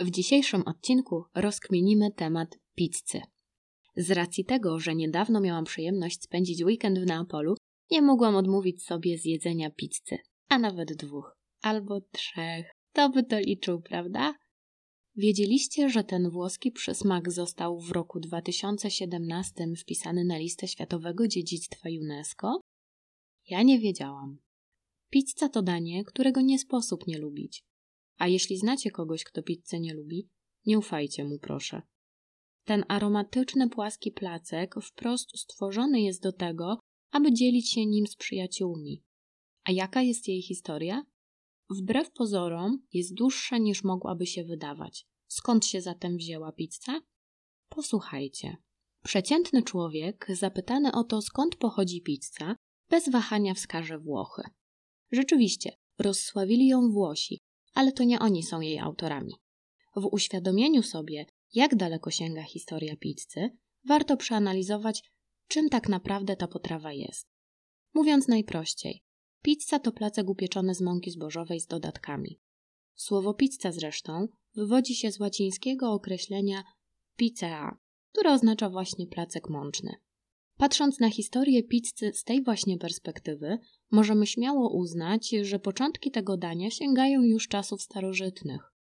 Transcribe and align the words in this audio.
W 0.00 0.10
dzisiejszym 0.10 0.62
odcinku 0.62 1.24
rozkminimy 1.34 2.10
temat 2.10 2.58
pizzy. 2.74 3.20
Z 3.96 4.10
racji 4.10 4.44
tego, 4.44 4.78
że 4.78 4.94
niedawno 4.94 5.40
miałam 5.40 5.64
przyjemność 5.64 6.22
spędzić 6.22 6.64
weekend 6.64 6.98
w 6.98 7.06
Neapolu, 7.06 7.54
nie 7.90 8.02
mogłam 8.02 8.36
odmówić 8.36 8.84
sobie 8.84 9.18
zjedzenia 9.18 9.70
pizzy, 9.70 10.18
a 10.48 10.58
nawet 10.58 10.96
dwóch 10.96 11.36
albo 11.62 12.00
trzech. 12.00 12.66
To 12.92 13.10
by 13.10 13.22
to 13.22 13.38
liczył, 13.38 13.82
prawda? 13.82 14.34
Wiedzieliście, 15.16 15.88
że 15.88 16.04
ten 16.04 16.30
włoski 16.30 16.72
przysmak 16.72 17.32
został 17.32 17.80
w 17.80 17.90
roku 17.90 18.20
2017 18.20 19.66
wpisany 19.78 20.24
na 20.24 20.38
listę 20.38 20.68
Światowego 20.68 21.28
Dziedzictwa 21.28 21.88
UNESCO? 22.00 22.60
Ja 23.48 23.62
nie 23.62 23.78
wiedziałam. 23.78 24.38
Pizza 25.10 25.48
to 25.48 25.62
danie, 25.62 26.04
którego 26.04 26.40
nie 26.40 26.58
sposób 26.58 27.06
nie 27.06 27.18
lubić. 27.18 27.64
A 28.18 28.28
jeśli 28.28 28.58
znacie 28.58 28.90
kogoś, 28.90 29.24
kto 29.24 29.42
pizzę 29.42 29.80
nie 29.80 29.94
lubi, 29.94 30.28
nie 30.66 30.78
ufajcie 30.78 31.24
mu, 31.24 31.38
proszę. 31.38 31.82
Ten 32.64 32.84
aromatyczny, 32.88 33.68
płaski 33.68 34.12
placek 34.12 34.74
wprost 34.82 35.38
stworzony 35.38 36.00
jest 36.00 36.22
do 36.22 36.32
tego, 36.32 36.78
aby 37.10 37.32
dzielić 37.32 37.72
się 37.72 37.86
nim 37.86 38.06
z 38.06 38.16
przyjaciółmi. 38.16 39.02
A 39.64 39.72
jaka 39.72 40.02
jest 40.02 40.28
jej 40.28 40.42
historia? 40.42 41.04
Wbrew 41.70 42.12
pozorom 42.12 42.86
jest 42.92 43.14
dłuższa 43.14 43.58
niż 43.58 43.84
mogłaby 43.84 44.26
się 44.26 44.44
wydawać. 44.44 45.06
Skąd 45.28 45.66
się 45.66 45.80
zatem 45.80 46.16
wzięła 46.16 46.52
pizza? 46.52 47.00
Posłuchajcie. 47.68 48.56
Przeciętny 49.04 49.62
człowiek, 49.62 50.26
zapytany 50.30 50.92
o 50.92 51.04
to, 51.04 51.22
skąd 51.22 51.56
pochodzi 51.56 52.02
pizza, 52.02 52.56
bez 52.90 53.08
wahania 53.08 53.54
wskaże 53.54 53.98
Włochy. 53.98 54.42
Rzeczywiście, 55.12 55.76
rozsławili 55.98 56.66
ją 56.66 56.90
Włosi, 56.90 57.40
ale 57.74 57.92
to 57.92 58.04
nie 58.04 58.18
oni 58.18 58.42
są 58.42 58.60
jej 58.60 58.78
autorami. 58.78 59.34
W 59.96 60.08
uświadomieniu 60.12 60.82
sobie, 60.82 61.26
jak 61.54 61.76
daleko 61.76 62.10
sięga 62.10 62.42
historia 62.42 62.96
pizzy, 62.96 63.50
warto 63.84 64.16
przeanalizować, 64.16 65.02
czym 65.48 65.68
tak 65.68 65.88
naprawdę 65.88 66.36
ta 66.36 66.48
potrawa 66.48 66.92
jest. 66.92 67.26
Mówiąc 67.94 68.28
najprościej, 68.28 69.02
pizza 69.42 69.78
to 69.78 69.92
placek 69.92 70.28
upieczony 70.28 70.74
z 70.74 70.80
mąki 70.80 71.10
zbożowej 71.10 71.60
z 71.60 71.66
dodatkami. 71.66 72.40
Słowo 72.94 73.34
pizza 73.34 73.72
zresztą 73.72 74.28
wywodzi 74.54 74.94
się 74.94 75.12
z 75.12 75.20
łacińskiego 75.20 75.92
określenia 75.92 76.64
pizzea, 77.16 77.78
które 78.12 78.32
oznacza 78.32 78.70
właśnie 78.70 79.06
placek 79.06 79.50
mączny. 79.50 79.94
Patrząc 80.56 81.00
na 81.00 81.10
historię 81.10 81.62
pizzy 81.62 82.12
z 82.14 82.24
tej 82.24 82.44
właśnie 82.44 82.78
perspektywy, 82.78 83.58
możemy 83.90 84.26
śmiało 84.26 84.76
uznać, 84.76 85.30
że 85.42 85.58
początki 85.58 86.10
tego 86.10 86.36
dania 86.36 86.70
sięgają 86.70 87.22
już 87.22 87.48
czasów 87.48 87.82
starożytnych. 87.82 88.72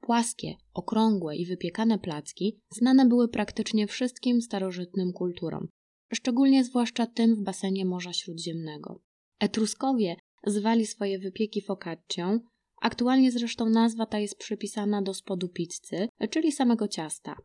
Płaskie, 0.00 0.54
okrągłe 0.72 1.36
i 1.36 1.46
wypiekane 1.46 1.98
placki 1.98 2.60
znane 2.70 3.06
były 3.06 3.28
praktycznie 3.28 3.86
wszystkim 3.86 4.42
starożytnym 4.42 5.12
kulturom, 5.12 5.68
szczególnie 6.12 6.64
zwłaszcza 6.64 7.06
tym 7.06 7.34
w 7.34 7.42
basenie 7.42 7.84
Morza 7.84 8.12
Śródziemnego. 8.12 9.00
Etruskowie 9.40 10.16
zwali 10.46 10.86
swoje 10.86 11.18
wypieki 11.18 11.62
focaccią, 11.62 12.40
aktualnie 12.82 13.32
zresztą 13.32 13.68
nazwa 13.68 14.06
ta 14.06 14.18
jest 14.18 14.38
przypisana 14.38 15.02
do 15.02 15.14
spodu 15.14 15.48
pizzy, 15.48 16.08
czyli 16.30 16.52
samego 16.52 16.88
ciasta. 16.88 17.36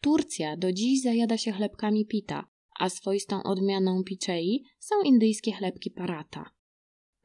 Turcja 0.00 0.56
do 0.56 0.72
dziś 0.72 1.02
zajada 1.02 1.38
się 1.38 1.52
chlebkami 1.52 2.06
pita, 2.06 2.49
a 2.80 2.88
swoistą 2.88 3.42
odmianą 3.42 4.04
piczei 4.04 4.64
są 4.78 5.02
indyjskie 5.04 5.52
chlebki 5.52 5.90
parata. 5.90 6.50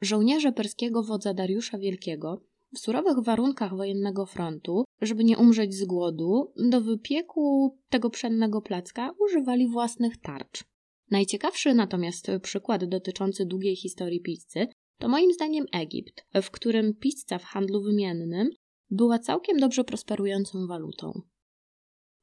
Żołnierze 0.00 0.52
perskiego 0.52 1.02
wodza 1.02 1.34
Dariusza 1.34 1.78
Wielkiego 1.78 2.42
w 2.74 2.78
surowych 2.78 3.18
warunkach 3.24 3.76
wojennego 3.76 4.26
frontu, 4.26 4.84
żeby 5.00 5.24
nie 5.24 5.38
umrzeć 5.38 5.74
z 5.74 5.84
głodu, 5.84 6.52
do 6.70 6.80
wypieku 6.80 7.76
tego 7.88 8.10
pszennego 8.10 8.62
placka 8.62 9.10
używali 9.18 9.68
własnych 9.68 10.16
tarcz. 10.16 10.64
Najciekawszy 11.10 11.74
natomiast 11.74 12.30
przykład 12.42 12.84
dotyczący 12.84 13.46
długiej 13.46 13.76
historii 13.76 14.20
pizzy 14.20 14.66
to 14.98 15.08
moim 15.08 15.32
zdaniem 15.32 15.66
Egipt, 15.72 16.26
w 16.42 16.50
którym 16.50 16.94
pizza 16.94 17.38
w 17.38 17.44
handlu 17.44 17.82
wymiennym 17.82 18.50
była 18.90 19.18
całkiem 19.18 19.58
dobrze 19.58 19.84
prosperującą 19.84 20.66
walutą. 20.66 21.20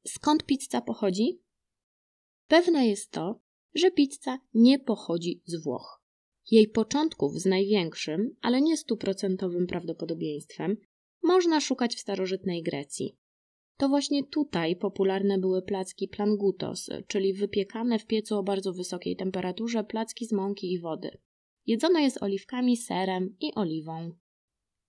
Skąd 0.06 0.44
pizza 0.44 0.80
pochodzi? 0.80 1.43
Pewne 2.54 2.86
jest 2.86 3.10
to, 3.10 3.40
że 3.74 3.90
pizza 3.90 4.38
nie 4.54 4.78
pochodzi 4.78 5.42
z 5.44 5.62
Włoch. 5.62 6.02
Jej 6.50 6.68
początków 6.68 7.40
z 7.40 7.46
największym, 7.46 8.36
ale 8.40 8.62
nie 8.62 8.76
stuprocentowym 8.76 9.66
prawdopodobieństwem 9.66 10.76
można 11.22 11.60
szukać 11.60 11.96
w 11.96 12.00
starożytnej 12.00 12.62
Grecji. 12.62 13.16
To 13.76 13.88
właśnie 13.88 14.24
tutaj 14.24 14.76
popularne 14.76 15.38
były 15.38 15.62
placki 15.62 16.08
plangutos, 16.08 16.90
czyli 17.06 17.34
wypiekane 17.34 17.98
w 17.98 18.06
piecu 18.06 18.38
o 18.38 18.42
bardzo 18.42 18.72
wysokiej 18.72 19.16
temperaturze 19.16 19.84
placki 19.84 20.26
z 20.26 20.32
mąki 20.32 20.72
i 20.72 20.80
wody. 20.80 21.10
Jedzone 21.66 22.02
jest 22.02 22.22
oliwkami, 22.22 22.76
serem 22.76 23.36
i 23.40 23.54
oliwą. 23.54 24.10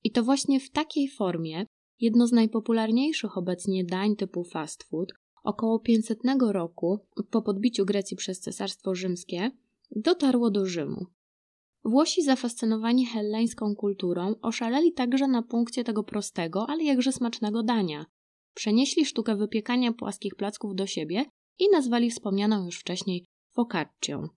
I 0.03 0.11
to 0.11 0.23
właśnie 0.23 0.59
w 0.59 0.69
takiej 0.69 1.09
formie 1.09 1.65
jedno 1.99 2.27
z 2.27 2.31
najpopularniejszych 2.31 3.37
obecnie 3.37 3.83
dań 3.83 4.15
typu 4.15 4.43
fast 4.43 4.83
food 4.83 5.11
około 5.45 5.79
500 5.79 6.19
roku 6.51 6.99
po 7.31 7.41
podbiciu 7.41 7.85
Grecji 7.85 8.17
przez 8.17 8.39
Cesarstwo 8.39 8.95
Rzymskie 8.95 9.51
dotarło 9.91 10.51
do 10.51 10.65
Rzymu. 10.65 11.05
Włosi 11.83 12.23
zafascynowani 12.23 13.05
helleńską 13.05 13.75
kulturą 13.75 14.35
oszaleli 14.41 14.93
także 14.93 15.27
na 15.27 15.41
punkcie 15.41 15.83
tego 15.83 16.03
prostego, 16.03 16.65
ale 16.69 16.83
jakże 16.83 17.11
smacznego 17.11 17.63
dania. 17.63 18.05
Przenieśli 18.53 19.05
sztukę 19.05 19.35
wypiekania 19.35 19.93
płaskich 19.93 20.35
placków 20.35 20.75
do 20.75 20.87
siebie 20.87 21.25
i 21.59 21.69
nazwali 21.71 22.11
wspomnianą 22.11 22.65
już 22.65 22.79
wcześniej 22.79 23.25
focaccią. 23.53 24.27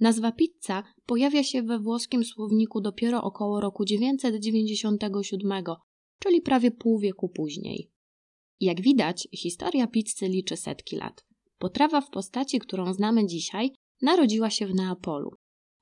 Nazwa 0.00 0.32
pizza 0.32 0.82
pojawia 1.06 1.42
się 1.42 1.62
we 1.62 1.78
włoskim 1.78 2.24
słowniku 2.24 2.80
dopiero 2.80 3.22
około 3.22 3.60
roku 3.60 3.84
997, 3.84 5.64
czyli 6.18 6.40
prawie 6.40 6.70
pół 6.70 6.98
wieku 6.98 7.28
później. 7.28 7.91
Jak 8.62 8.80
widać, 8.80 9.28
historia 9.32 9.86
pizzy 9.86 10.28
liczy 10.28 10.56
setki 10.56 10.96
lat. 10.96 11.24
Potrawa 11.58 12.00
w 12.00 12.10
postaci, 12.10 12.58
którą 12.58 12.94
znamy 12.94 13.26
dzisiaj, 13.26 13.70
narodziła 14.02 14.50
się 14.50 14.66
w 14.66 14.74
Neapolu. 14.74 15.30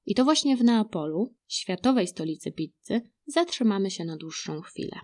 I 0.06 0.14
to 0.14 0.24
właśnie 0.24 0.56
w 0.56 0.64
Neapolu, 0.64 1.34
światowej 1.48 2.06
stolicy 2.06 2.52
pizzy, 2.52 3.00
zatrzymamy 3.26 3.90
się 3.90 4.04
na 4.04 4.16
dłuższą 4.16 4.60
chwilę. 4.60 5.00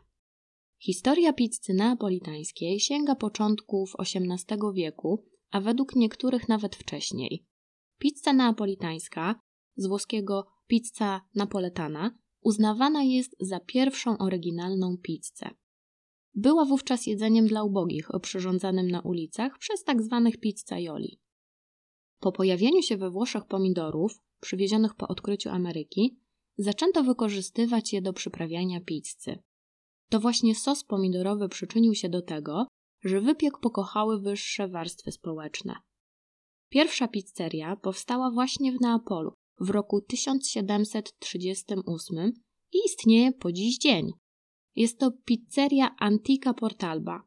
Historia 0.78 1.32
pizzy 1.32 1.75
neapolitańskiej 1.75 2.81
sięga 2.81 3.14
początków 3.14 3.93
XVIII 3.98 4.58
wieku, 4.75 5.25
a 5.50 5.60
według 5.60 5.97
niektórych 5.97 6.48
nawet 6.48 6.76
wcześniej. 6.76 7.44
Pizza 7.98 8.32
neapolitańska, 8.32 9.41
z 9.76 9.87
włoskiego 9.87 10.47
pizza 10.66 11.20
napoletana, 11.34 12.19
uznawana 12.41 13.03
jest 13.03 13.37
za 13.41 13.60
pierwszą 13.60 14.19
oryginalną 14.19 14.97
pizzę. 15.03 15.50
Była 16.36 16.64
wówczas 16.64 17.06
jedzeniem 17.06 17.47
dla 17.47 17.62
ubogich, 17.62 18.08
przyrządzanym 18.22 18.91
na 18.91 19.00
ulicach 19.00 19.58
przez 19.58 19.84
tak 19.84 20.02
zwanych 20.02 20.41
pizzaioli. 20.41 21.20
Po 22.20 22.32
pojawieniu 22.32 22.82
się 22.82 22.97
we 22.97 23.10
Włoszech 23.10 23.44
pomidorów, 23.44 24.20
przywiezionych 24.41 24.94
po 24.94 25.08
odkryciu 25.08 25.50
Ameryki, 25.50 26.19
zaczęto 26.58 27.04
wykorzystywać 27.04 27.92
je 27.92 28.02
do 28.02 28.12
przyprawiania 28.12 28.80
pizzy. 28.80 29.38
To 30.08 30.20
właśnie 30.20 30.54
sos 30.54 30.84
pomidorowy 30.84 31.48
przyczynił 31.48 31.94
się 31.94 32.08
do 32.08 32.22
tego, 32.22 32.66
że 33.04 33.20
wypiek 33.20 33.58
pokochały 33.58 34.20
wyższe 34.20 34.69
warstwy 34.69 35.12
społeczne. 35.12 35.76
Pierwsza 36.69 37.08
pizzeria 37.08 37.76
powstała 37.76 38.30
właśnie 38.30 38.72
w 38.72 38.80
Neapolu 38.80 39.32
w 39.60 39.70
roku 39.70 40.00
1738 40.00 42.32
i 42.72 42.78
istnieje 42.86 43.32
po 43.32 43.52
dziś 43.52 43.78
dzień. 43.78 44.12
Jest 44.76 44.98
to 44.98 45.10
pizzeria 45.10 45.97
Antica 45.98 46.54
Portalba. 46.54 47.22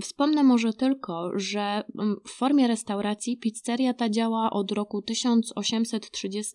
Wspomnę 0.00 0.42
może 0.44 0.72
tylko, 0.72 1.30
że 1.34 1.82
mm, 1.98 2.16
w 2.26 2.30
formie 2.30 2.68
restauracji 2.68 3.38
pizzeria 3.38 3.94
ta 3.94 4.08
działa 4.08 4.50
od 4.50 4.72
roku 4.72 5.02
1830, 5.02 6.52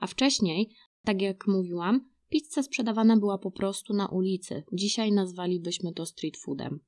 a 0.00 0.06
wcześniej, 0.06 0.74
tak 1.04 1.22
jak 1.22 1.46
mówiłam, 1.46 2.08
pizza 2.28 2.62
sprzedawana 2.62 3.16
była 3.16 3.38
po 3.38 3.50
prostu 3.50 3.94
na 3.94 4.08
ulicy. 4.08 4.62
Dzisiaj 4.72 5.12
nazwalibyśmy 5.12 5.92
to 5.92 6.06
street 6.06 6.36
foodem. 6.36 6.80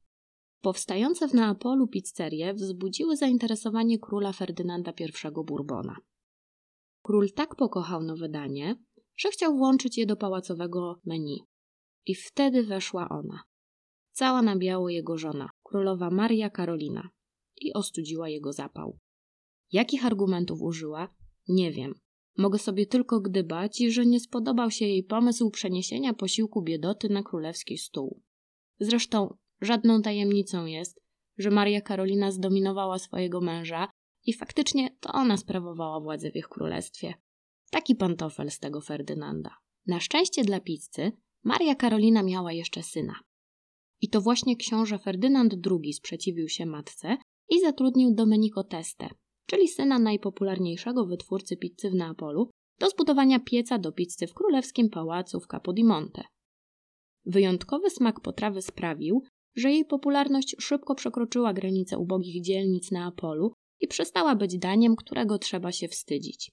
Powstające 0.61 1.29
w 1.29 1.35
Neapolu 1.35 1.89
pizzerie 1.89 2.55
wzbudziły 2.55 3.17
zainteresowanie 3.17 3.99
króla 3.99 4.33
Ferdynanda 4.33 4.93
I 5.01 5.45
Bourbona. 5.45 5.97
Król 7.03 7.31
tak 7.31 7.57
pokochał 7.57 8.03
nowe 8.03 8.29
danie, 8.29 8.77
że 9.17 9.31
chciał 9.31 9.57
włączyć 9.57 9.99
je 9.99 10.07
do 10.07 10.17
pałacowego 10.17 11.01
menu. 11.05 11.52
I 12.07 12.15
wtedy 12.15 12.63
weszła 12.63 13.09
ona. 13.09 13.43
Cała 14.11 14.43
na 14.43 14.57
biało 14.57 14.89
jego 14.89 15.19
żona, 15.19 15.51
królowa 15.63 16.11
Maria 16.11 16.51
Karolina, 16.51 17.11
i 17.57 17.73
ostudziła 17.73 18.29
jego 18.29 18.53
zapał. 18.53 18.99
Jakich 19.73 20.07
argumentów 20.07 20.63
użyła? 20.63 21.15
Nie 21.49 21.73
wiem. 21.73 21.95
Mogę 22.39 22.59
sobie 22.59 22.87
tylko 22.87 23.21
gdybać, 23.21 23.79
że 23.79 24.07
nie 24.07 24.21
spodobał 24.21 24.71
się 24.71 24.85
jej 24.87 25.05
pomysł 25.05 25.51
przeniesienia 25.51 26.15
posiłku 26.15 26.63
biedoty 26.63 27.09
na 27.09 27.23
królewski 27.23 27.79
stół. 27.79 28.23
Zresztą 28.81 29.37
żadną 29.61 30.03
tajemnicą 30.03 30.67
jest, 30.67 31.01
że 31.39 31.51
Maria 31.51 31.81
Karolina 31.81 32.31
zdominowała 32.31 32.99
swojego 32.99 33.41
męża 33.41 33.89
i 34.27 34.33
faktycznie 34.33 34.97
to 35.01 35.13
ona 35.13 35.37
sprawowała 35.37 36.01
władzę 36.01 36.31
w 36.31 36.37
ich 36.37 36.49
królestwie. 36.49 37.15
Taki 37.71 37.95
pantofel 37.95 38.51
z 38.51 38.59
tego 38.59 38.81
Ferdynanda. 38.81 39.57
Na 39.87 40.01
szczęście 40.01 40.45
dla 40.45 40.61
pizzy, 40.61 41.13
Maria 41.45 41.75
Karolina 41.75 42.23
miała 42.23 42.53
jeszcze 42.53 42.83
syna. 42.83 43.15
I 44.01 44.09
to 44.09 44.21
właśnie 44.21 44.57
książę 44.57 44.99
Ferdynand 44.99 45.55
II 45.71 45.93
sprzeciwił 45.93 46.49
się 46.49 46.67
matce 46.67 47.17
i 47.49 47.61
zatrudnił 47.61 48.15
Domenico 48.15 48.65
Teste, 48.65 49.09
czyli 49.47 49.69
syna 49.69 49.99
najpopularniejszego 49.99 51.07
wytwórcy 51.07 51.57
pizzy 51.57 51.91
w 51.91 51.95
Neapolu, 51.95 52.51
do 52.79 52.89
zbudowania 52.89 53.41
pieca 53.41 53.79
do 53.79 53.93
pizzy 53.93 54.27
w 54.27 54.35
królewskim 54.35 54.91
pałacu 54.91 55.41
w 55.41 55.47
Capodimonte. 55.47 56.23
Wyjątkowy 57.27 57.91
smak 57.91 58.21
potrawy 58.21 58.63
sprawił, 58.63 59.23
że 59.57 59.71
jej 59.71 59.85
popularność 59.85 60.57
szybko 60.59 60.95
przekroczyła 60.95 61.53
granice 61.53 61.99
ubogich 61.99 62.43
dzielnic 62.43 62.91
Neapolu 62.91 63.53
i 63.81 63.89
przestała 63.89 64.37
być 64.37 64.59
daniem, 64.59 64.97
którego 64.97 65.39
trzeba 65.39 65.73
się 65.73 65.89
wstydzić. 65.89 66.51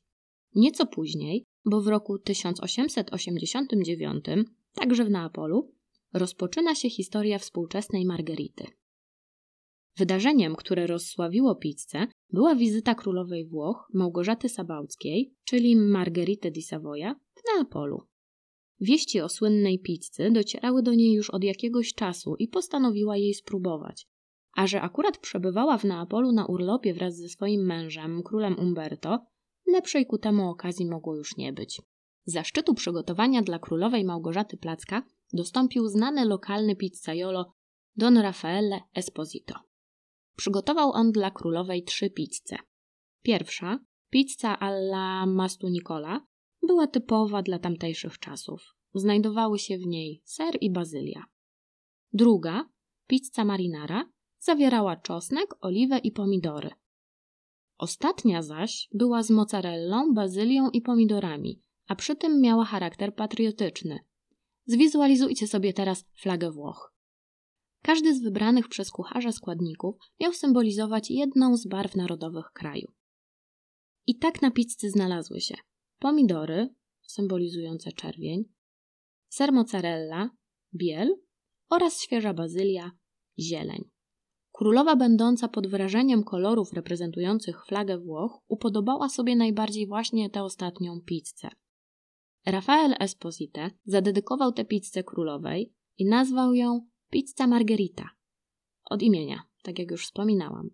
Nieco 0.56 0.86
później, 0.86 1.46
bo 1.66 1.82
w 1.82 1.88
roku 1.88 2.20
1889, 2.20 4.26
także 4.74 5.06
w 5.06 5.10
Neapolu, 5.10 5.74
rozpoczyna 6.14 6.76
się 6.76 6.90
historia 6.90 7.40
współczesnej 7.40 8.06
Margerity. 8.06 8.66
Wydarzeniem, 9.98 10.56
które 10.56 10.88
rozsławiło 10.88 11.56
pizzę, 11.56 12.08
była 12.30 12.56
wizyta 12.56 12.96
królowej 12.96 13.46
Włoch 13.46 13.88
Małgorzaty 13.94 14.50
Sabałckiej, 14.50 15.34
czyli 15.44 15.76
Margherity 15.76 16.52
di 16.52 16.62
Savoia, 16.62 17.16
w 17.36 17.42
Neapolu. 17.48 18.08
Wieści 18.82 19.22
o 19.22 19.30
słynnej 19.30 19.80
pizzy 19.80 20.32
docierały 20.32 20.84
do 20.84 20.94
niej 20.94 21.14
już 21.14 21.30
od 21.30 21.44
jakiegoś 21.44 21.94
czasu 21.94 22.36
i 22.36 22.48
postanowiła 22.48 23.18
jej 23.18 23.34
spróbować. 23.34 24.08
A 24.56 24.68
że 24.68 24.82
akurat 24.82 25.18
przebywała 25.18 25.78
w 25.78 25.84
Neapolu 25.84 26.32
na 26.32 26.46
urlopie 26.46 26.94
wraz 26.94 27.16
ze 27.16 27.30
swoim 27.30 27.66
mężem, 27.66 28.24
królem 28.24 28.60
Umberto, 28.60 29.20
lepszej 29.68 30.06
ku 30.06 30.18
temu 30.18 30.50
okazji 30.50 30.86
mogło 30.86 31.16
już 31.16 31.38
nie 31.38 31.54
być. 31.54 31.82
Zaszczytu 32.30 32.74
przygotowania 32.74 33.42
dla 33.42 33.60
królowej 33.60 34.06
Małgorzaty 34.06 34.58
Placka 34.58 35.04
dostąpił 35.34 35.88
znany 35.88 36.26
lokalny 36.26 36.76
pizzaiolo 36.76 37.54
Don 37.96 38.18
Raffaele 38.18 38.80
Esposito. 38.94 39.56
Przygotował 40.36 40.92
on 40.92 41.12
dla 41.12 41.32
królowej 41.32 41.84
trzy 41.84 42.10
pizze. 42.10 42.58
Pierwsza, 43.22 43.80
pizza 44.10 44.60
alla 44.60 45.26
Mastu 45.26 45.70
Nicola, 45.70 46.26
była 46.68 46.88
typowa 46.88 47.42
dla 47.42 47.60
tamtejszych 47.60 48.20
czasów. 48.20 48.76
Znajdowały 48.94 49.60
się 49.60 49.78
w 49.78 49.86
niej 49.86 50.22
ser 50.26 50.58
i 50.62 50.72
bazylia. 50.72 51.24
Druga, 52.14 52.70
pizza 53.08 53.46
marinara, 53.46 54.10
zawierała 54.40 54.96
czosnek, 54.96 55.56
oliwę 55.62 55.98
i 55.98 56.12
pomidory. 56.12 56.70
Ostatnia 57.78 58.42
zaś 58.42 58.88
była 58.94 59.24
z 59.24 59.30
mozzarellą, 59.30 60.14
bazylią 60.14 60.70
i 60.70 60.82
pomidorami, 60.82 61.62
a 61.90 61.96
przy 61.96 62.16
tym 62.16 62.42
miała 62.42 62.66
charakter 62.66 63.16
patriotyczny. 63.16 64.00
Zwizualizujcie 64.66 65.48
sobie 65.48 65.74
teraz 65.74 66.06
flagę 66.22 66.52
Włoch. 66.52 66.94
Każdy 67.82 68.16
z 68.16 68.24
wybranych 68.24 68.68
przez 68.68 68.92
kucharza 68.92 69.32
składników 69.32 69.96
miał 70.20 70.34
symbolizować 70.34 71.12
jedną 71.12 71.58
z 71.58 71.68
barw 71.68 71.96
narodowych 71.96 72.46
kraju. 72.54 72.92
I 74.08 74.18
tak 74.18 74.42
na 74.42 74.52
pizzy 74.52 74.90
znalazły 74.90 75.42
się 75.42 75.56
pomidory 76.00 76.70
symbolizujące 77.08 77.92
czerwień, 77.92 78.44
ser 79.30 79.52
mozzarella, 79.52 80.30
biel 80.76 81.16
oraz 81.70 82.02
świeża 82.02 82.34
bazylia, 82.34 82.92
zieleń. 83.40 83.90
Królowa, 84.52 84.96
będąca 84.96 85.48
pod 85.48 85.68
wrażeniem 85.68 86.24
kolorów 86.24 86.74
reprezentujących 86.74 87.66
flagę 87.66 87.98
Włoch, 87.98 88.40
upodobała 88.48 89.10
sobie 89.10 89.36
najbardziej 89.36 89.88
właśnie 89.88 90.30
tę 90.30 90.44
ostatnią 90.44 91.02
pizzę. 91.06 91.50
Rafael 92.52 92.96
Esposite 93.00 93.72
zadedykował 93.86 94.52
tę 94.52 94.66
pizzę 94.66 95.04
królowej 95.04 95.74
i 95.98 96.06
nazwał 96.06 96.54
ją 96.54 96.88
pizza 97.10 97.48
margherita. 97.48 98.10
Od 98.86 99.02
imienia, 99.02 99.44
tak 99.64 99.80
jak 99.80 99.92
już 99.92 100.06
wspominałam. 100.06 100.70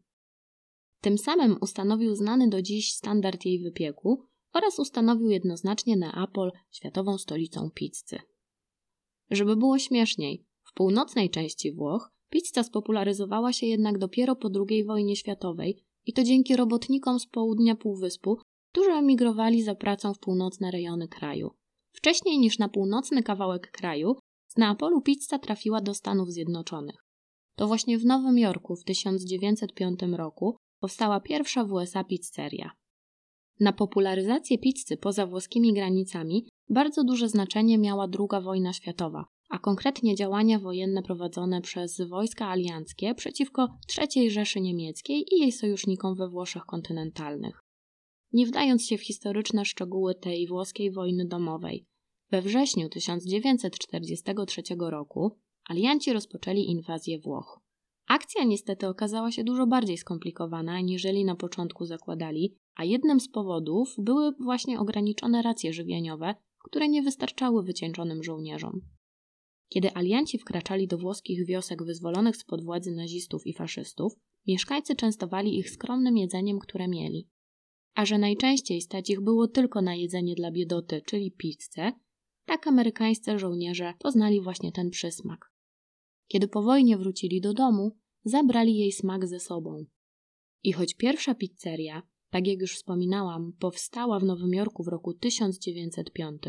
Tym 1.01 1.17
samym 1.17 1.57
ustanowił 1.61 2.15
znany 2.15 2.49
do 2.49 2.61
dziś 2.61 2.93
standard 2.93 3.45
jej 3.45 3.59
wypieku 3.59 4.25
oraz 4.53 4.79
ustanowił 4.79 5.29
jednoznacznie 5.29 5.97
Neapol 5.97 6.51
światową 6.71 7.17
stolicą 7.17 7.69
pizzy. 7.71 8.19
Żeby 9.31 9.55
było 9.55 9.79
śmieszniej, 9.79 10.45
w 10.63 10.73
północnej 10.73 11.29
części 11.29 11.71
Włoch 11.73 12.11
pizza 12.29 12.63
spopularyzowała 12.63 13.53
się 13.53 13.65
jednak 13.65 13.97
dopiero 13.97 14.35
po 14.35 14.49
II 14.69 14.83
wojnie 14.83 15.15
światowej 15.15 15.85
i 16.05 16.13
to 16.13 16.23
dzięki 16.23 16.55
robotnikom 16.55 17.19
z 17.19 17.27
południa 17.27 17.75
Półwyspu, 17.75 18.37
którzy 18.71 18.91
emigrowali 18.91 19.63
za 19.63 19.75
pracą 19.75 20.13
w 20.13 20.19
północne 20.19 20.71
rejony 20.71 21.07
kraju. 21.07 21.51
Wcześniej 21.95 22.39
niż 22.39 22.59
na 22.59 22.69
północny 22.69 23.23
kawałek 23.23 23.71
kraju, 23.71 24.15
z 24.47 24.57
Neapolu 24.57 25.01
pizza 25.01 25.39
trafiła 25.39 25.81
do 25.81 25.93
Stanów 25.93 26.31
Zjednoczonych. 26.31 27.05
To 27.55 27.67
właśnie 27.67 27.97
w 27.97 28.05
Nowym 28.05 28.37
Jorku 28.37 28.75
w 28.75 28.83
1905 28.83 29.99
roku 30.01 30.57
powstała 30.79 31.19
pierwsza 31.19 31.65
w 31.65 31.71
USA 31.71 32.03
pizzeria. 32.03 32.71
Na 33.59 33.73
popularyzację 33.73 34.57
pizzy 34.57 34.97
poza 34.97 35.27
włoskimi 35.27 35.73
granicami 35.73 36.47
bardzo 36.69 37.03
duże 37.03 37.29
znaczenie 37.29 37.77
miała 37.77 38.03
II 38.19 38.43
wojna 38.43 38.73
światowa, 38.73 39.25
a 39.49 39.59
konkretnie 39.59 40.15
działania 40.15 40.59
wojenne 40.59 41.03
prowadzone 41.03 41.61
przez 41.61 42.01
wojska 42.01 42.47
alianckie 42.47 43.15
przeciwko 43.15 43.67
III 43.97 44.31
Rzeszy 44.31 44.61
Niemieckiej 44.61 45.25
i 45.31 45.39
jej 45.39 45.51
sojusznikom 45.51 46.15
we 46.15 46.29
Włoszech 46.29 46.65
kontynentalnych. 46.65 47.64
Nie 48.35 48.45
wdając 48.45 48.85
się 48.85 48.97
w 48.97 49.01
historyczne 49.01 49.65
szczegóły 49.65 50.15
tej 50.15 50.47
włoskiej 50.47 50.91
wojny 50.91 51.25
domowej, 51.25 51.85
we 52.31 52.41
wrześniu 52.41 52.89
1943 52.89 54.61
roku 54.79 55.31
alianci 55.69 56.13
rozpoczęli 56.13 56.65
inwazję 56.65 57.19
Włoch. 57.19 57.59
Akcja 58.07 58.43
niestety 58.43 58.87
okazała 58.87 59.31
się 59.31 59.43
dużo 59.43 59.67
bardziej 59.67 59.97
skomplikowana, 59.97 60.73
aniżeli 60.73 61.25
na 61.25 61.35
początku 61.35 61.85
zakładali, 61.85 62.55
a 62.75 62.83
jednym 62.83 63.19
z 63.19 63.29
powodów 63.29 63.95
były 63.97 64.31
właśnie 64.39 64.79
ograniczone 64.79 65.41
racje 65.41 65.73
żywieniowe, 65.73 66.35
które 66.63 66.89
nie 66.89 67.03
wystarczały 67.03 67.63
wycieńczonym 67.63 68.23
żołnierzom. 68.23 68.81
Kiedy 69.69 69.93
alianci 69.93 70.37
wkraczali 70.37 70.87
do 70.87 70.97
włoskich 70.97 71.45
wiosek 71.45 71.83
wyzwolonych 71.83 72.37
spod 72.37 72.63
władzy 72.63 72.91
nazistów 72.91 73.47
i 73.47 73.53
faszystów, 73.53 74.13
mieszkańcy 74.47 74.95
częstowali 74.95 75.59
ich 75.59 75.69
skromnym 75.69 76.17
jedzeniem, 76.17 76.59
które 76.59 76.87
mieli. 76.87 77.27
A 77.95 78.05
że 78.05 78.17
najczęściej 78.17 78.81
stać 78.81 79.09
ich 79.09 79.21
było 79.21 79.47
tylko 79.47 79.81
na 79.81 79.95
jedzenie 79.95 80.35
dla 80.35 80.51
biedoty, 80.51 81.01
czyli 81.05 81.31
pizzę, 81.31 81.91
tak 82.45 82.67
amerykańscy 82.67 83.39
żołnierze 83.39 83.93
poznali 83.99 84.41
właśnie 84.41 84.71
ten 84.71 84.89
przysmak. 84.89 85.51
Kiedy 86.27 86.47
po 86.47 86.61
wojnie 86.61 86.97
wrócili 86.97 87.41
do 87.41 87.53
domu, 87.53 87.97
zabrali 88.23 88.77
jej 88.77 88.91
smak 88.91 89.27
ze 89.27 89.39
sobą. 89.39 89.85
I 90.63 90.71
choć 90.71 90.93
pierwsza 90.93 91.35
pizzeria, 91.35 92.01
tak 92.29 92.47
jak 92.47 92.61
już 92.61 92.75
wspominałam, 92.75 93.53
powstała 93.59 94.19
w 94.19 94.23
Nowym 94.23 94.53
Jorku 94.53 94.83
w 94.83 94.87
roku 94.87 95.13
1905, 95.13 96.43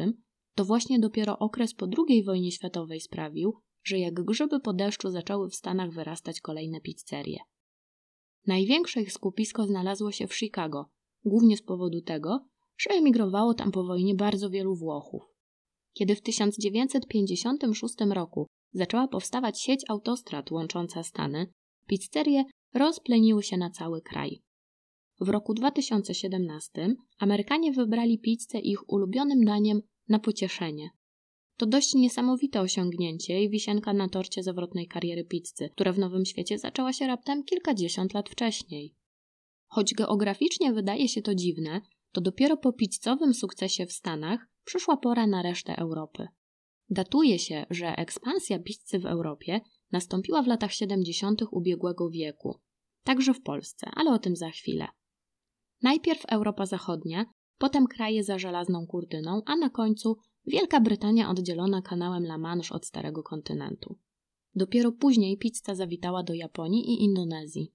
to 0.55 0.65
właśnie 0.65 0.99
dopiero 0.99 1.39
okres 1.39 1.75
po 1.75 1.89
II 2.09 2.25
wojnie 2.25 2.53
światowej 2.53 3.01
sprawił, 3.01 3.55
że 3.85 3.99
jak 3.99 4.15
grzyby 4.15 4.61
po 4.61 4.73
deszczu 4.73 5.11
zaczęły 5.11 5.51
w 5.51 5.55
Stanach 5.55 5.91
wyrastać 5.91 6.41
kolejne 6.41 6.81
pizzerie. 6.81 7.39
Największe 8.47 9.03
ich 9.03 9.13
skupisko 9.13 9.67
znalazło 9.67 10.13
się 10.13 10.27
w 10.27 10.35
Chicago, 10.35 10.87
głównie 11.27 11.57
z 11.57 11.63
powodu 11.63 12.01
tego, 12.01 12.47
że 12.79 12.91
emigrowało 12.91 13.55
tam 13.55 13.73
po 13.73 13.85
wojnie 13.85 14.15
bardzo 14.15 14.51
wielu 14.51 14.75
Włochów. 14.75 15.23
Kiedy 15.93 16.17
w 16.17 16.23
1956 16.23 17.95
roku 18.11 18.47
zaczęła 18.73 19.09
powstawać 19.09 19.61
sieć 19.61 19.85
autostrad 19.89 20.51
łącząca 20.51 21.03
Stany, 21.03 21.53
pizzerie 21.87 22.45
rozpleniły 22.75 23.43
się 23.43 23.57
na 23.57 23.71
cały 23.71 24.03
kraj. 24.03 24.43
W 25.21 25.29
roku 25.29 25.55
2017 25.55 26.95
Amerykanie 27.19 27.73
wybrali 27.73 28.19
pizzę 28.19 28.59
ich 28.59 28.93
ulubionym 28.93 29.45
daniem 29.45 29.81
na 30.09 30.19
pocieszenie. 30.19 30.91
To 31.57 31.67
dość 31.67 31.95
niesamowite 31.95 32.61
osiągnięcie 32.61 33.43
i 33.43 33.51
wisienka 33.51 33.93
na 33.93 34.09
torcie 34.09 34.43
zawrotnej 34.43 34.89
kariery 34.89 35.25
pizzy, 35.25 35.71
która 35.75 35.93
w 35.93 35.99
Nowym 35.99 36.25
Świecie 36.25 36.59
zaczęła 36.59 36.93
się 36.93 37.07
raptem 37.07 37.45
kilkadziesiąt 37.45 38.15
lat 38.15 38.29
wcześniej. 38.29 38.95
Choć 39.67 39.95
geograficznie 39.95 40.73
wydaje 40.73 41.09
się 41.09 41.23
to 41.23 41.35
dziwne, 41.35 41.81
to 42.13 42.21
dopiero 42.21 42.57
po 42.57 42.73
pizzowym 42.73 43.35
sukcesie 43.35 43.87
w 43.87 43.93
Stanach 43.93 44.49
przyszła 44.65 44.97
pora 44.97 45.27
na 45.27 45.43
resztę 45.43 45.77
Europy. 45.77 46.29
Datuje 46.91 47.39
się, 47.39 47.67
że 47.71 47.87
ekspansja 47.87 48.59
pizzy 48.59 48.99
w 48.99 49.07
Europie 49.07 49.61
nastąpiła 49.93 50.43
w 50.43 50.47
latach 50.47 50.73
70. 50.73 51.43
ubiegłego 51.51 52.11
wieku, 52.11 52.61
także 53.05 53.35
w 53.35 53.43
Polsce, 53.43 53.91
ale 53.95 54.11
o 54.11 54.19
tym 54.19 54.37
za 54.37 54.51
chwilę. 54.51 54.89
Najpierw 55.83 56.25
Europa 56.29 56.67
Zachodnia, 56.67 57.25
potem 57.59 57.87
kraje 57.87 58.25
za 58.25 58.39
żelazną 58.39 58.87
kurtyną, 58.87 59.43
a 59.47 59.57
na 59.57 59.71
końcu 59.71 60.17
Wielka 60.47 60.81
Brytania 60.81 61.31
oddzielona 61.31 61.83
kanałem 61.83 62.25
La 62.25 62.39
Manche 62.39 62.75
od 62.75 62.87
Starego 62.87 63.23
Kontynentu. 63.23 63.99
Dopiero 64.55 64.93
później 64.93 65.39
pizza 65.39 65.75
zawitała 65.75 66.23
do 66.23 66.35
Japonii 66.35 66.91
i 66.91 67.05
Indonezji. 67.05 67.73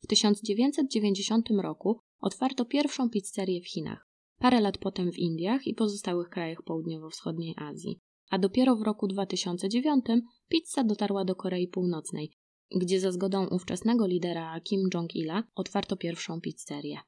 W 0.00 0.06
1990 0.06 1.48
roku 1.62 2.00
otwarto 2.20 2.64
pierwszą 2.64 3.10
pizzerię 3.10 3.60
w 3.60 3.68
Chinach, 3.68 4.08
parę 4.38 4.60
lat 4.60 4.78
potem 4.78 5.12
w 5.12 5.18
Indiach 5.18 5.66
i 5.66 5.74
pozostałych 5.74 6.28
krajach 6.28 6.62
południowo-wschodniej 6.62 7.54
Azji, 7.56 8.00
a 8.30 8.38
dopiero 8.38 8.76
w 8.76 8.82
roku 8.82 9.06
2009 9.06 10.04
pizza 10.48 10.84
dotarła 10.84 11.24
do 11.24 11.34
Korei 11.34 11.68
Północnej, 11.68 12.32
gdzie 12.76 13.00
za 13.00 13.12
zgodą 13.12 13.46
ówczesnego 13.46 14.06
lidera 14.06 14.60
Kim 14.60 14.88
Jong-ila 14.94 15.42
otwarto 15.54 15.96
pierwszą 15.96 16.40
pizzerię. 16.40 16.98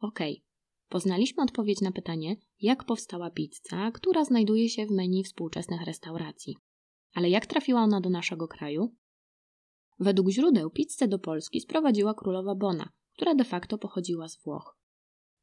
Okej, 0.00 0.32
okay. 0.32 0.44
poznaliśmy 0.88 1.42
odpowiedź 1.42 1.80
na 1.80 1.92
pytanie, 1.92 2.36
jak 2.60 2.84
powstała 2.84 3.30
pizza, 3.30 3.90
która 3.90 4.24
znajduje 4.24 4.68
się 4.68 4.86
w 4.86 4.90
menu 4.90 5.24
współczesnych 5.24 5.82
restauracji. 5.82 6.56
Ale 7.14 7.30
jak 7.30 7.46
trafiła 7.46 7.82
ona 7.82 8.00
do 8.00 8.10
naszego 8.10 8.48
kraju? 8.48 8.94
Według 10.00 10.30
źródeł 10.30 10.70
pizzę 10.70 11.08
do 11.08 11.18
Polski 11.18 11.60
sprowadziła 11.60 12.14
królowa 12.14 12.54
Bona, 12.54 12.88
która 13.16 13.34
de 13.34 13.44
facto 13.44 13.78
pochodziła 13.78 14.28
z 14.28 14.42
Włoch. 14.42 14.76